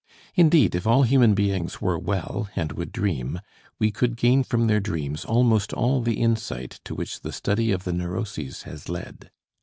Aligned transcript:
Indeed, 0.33 0.73
if 0.73 0.87
all 0.87 1.03
human 1.03 1.35
beings 1.35 1.79
were 1.79 1.99
well 1.99 2.49
and 2.55 2.71
would 2.71 2.91
dream, 2.91 3.39
we 3.77 3.91
could 3.91 4.17
gain 4.17 4.41
from 4.43 4.65
their 4.65 4.79
dreams 4.79 5.23
almost 5.23 5.73
all 5.73 6.01
the 6.01 6.19
insight 6.19 6.79
to 6.85 6.95
which 6.95 7.21
the 7.21 7.31
study 7.31 7.71
of 7.71 7.83
the 7.83 7.93
neuroses 7.93 8.63
has 8.63 8.89
led. 8.89 9.29